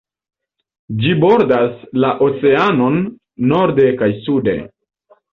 Ĝi 1.01 1.09
bordas 1.23 1.83
la 2.03 2.09
oceanon 2.27 2.97
norde 3.51 3.85
kaj 3.99 4.09
sude. 4.29 4.57